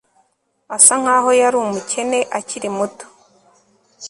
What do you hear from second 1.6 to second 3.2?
umukene akiri muto